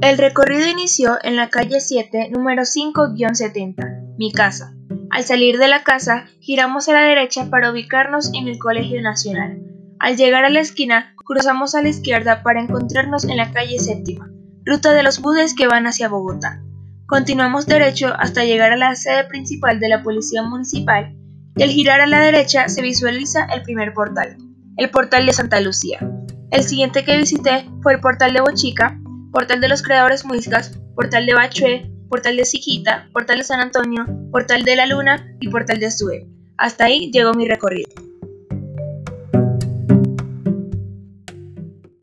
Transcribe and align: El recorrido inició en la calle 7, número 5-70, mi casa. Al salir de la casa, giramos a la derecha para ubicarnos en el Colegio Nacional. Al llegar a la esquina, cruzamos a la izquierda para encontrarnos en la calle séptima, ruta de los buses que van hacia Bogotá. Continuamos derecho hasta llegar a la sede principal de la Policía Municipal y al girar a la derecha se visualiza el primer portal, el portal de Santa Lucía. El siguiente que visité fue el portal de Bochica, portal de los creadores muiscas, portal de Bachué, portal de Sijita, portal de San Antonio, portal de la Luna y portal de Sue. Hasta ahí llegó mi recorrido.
El 0.00 0.16
recorrido 0.16 0.68
inició 0.68 1.18
en 1.24 1.34
la 1.34 1.48
calle 1.50 1.80
7, 1.80 2.30
número 2.30 2.62
5-70, 2.62 4.14
mi 4.16 4.30
casa. 4.30 4.72
Al 5.10 5.24
salir 5.24 5.58
de 5.58 5.66
la 5.66 5.82
casa, 5.82 6.26
giramos 6.38 6.88
a 6.88 6.92
la 6.92 7.02
derecha 7.02 7.50
para 7.50 7.72
ubicarnos 7.72 8.32
en 8.32 8.46
el 8.46 8.58
Colegio 8.58 9.02
Nacional. 9.02 9.60
Al 9.98 10.16
llegar 10.16 10.44
a 10.44 10.50
la 10.50 10.60
esquina, 10.60 11.14
cruzamos 11.16 11.74
a 11.74 11.82
la 11.82 11.88
izquierda 11.88 12.44
para 12.44 12.60
encontrarnos 12.60 13.24
en 13.24 13.38
la 13.38 13.50
calle 13.50 13.80
séptima, 13.80 14.30
ruta 14.64 14.92
de 14.92 15.02
los 15.02 15.20
buses 15.20 15.54
que 15.56 15.66
van 15.66 15.88
hacia 15.88 16.08
Bogotá. 16.08 16.62
Continuamos 17.06 17.66
derecho 17.66 18.14
hasta 18.16 18.44
llegar 18.44 18.70
a 18.70 18.76
la 18.76 18.94
sede 18.94 19.24
principal 19.24 19.80
de 19.80 19.88
la 19.88 20.04
Policía 20.04 20.44
Municipal 20.44 21.16
y 21.56 21.62
al 21.64 21.70
girar 21.70 22.00
a 22.00 22.06
la 22.06 22.20
derecha 22.20 22.68
se 22.68 22.82
visualiza 22.82 23.46
el 23.46 23.62
primer 23.62 23.94
portal, 23.94 24.38
el 24.76 24.90
portal 24.90 25.26
de 25.26 25.32
Santa 25.32 25.60
Lucía. 25.60 25.98
El 26.50 26.62
siguiente 26.62 27.04
que 27.04 27.16
visité 27.16 27.68
fue 27.82 27.94
el 27.94 28.00
portal 28.00 28.32
de 28.32 28.40
Bochica, 28.40 28.97
portal 29.32 29.60
de 29.60 29.68
los 29.68 29.82
creadores 29.82 30.24
muiscas, 30.24 30.78
portal 30.94 31.26
de 31.26 31.34
Bachué, 31.34 31.90
portal 32.08 32.36
de 32.36 32.44
Sijita, 32.44 33.08
portal 33.12 33.38
de 33.38 33.44
San 33.44 33.60
Antonio, 33.60 34.06
portal 34.30 34.64
de 34.64 34.76
la 34.76 34.86
Luna 34.86 35.36
y 35.40 35.48
portal 35.48 35.78
de 35.80 35.90
Sue. 35.90 36.26
Hasta 36.56 36.86
ahí 36.86 37.10
llegó 37.12 37.34
mi 37.34 37.46
recorrido. 37.46 38.07